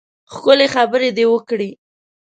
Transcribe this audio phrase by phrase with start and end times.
[0.33, 1.69] ښکلې خبرې دې وکړې.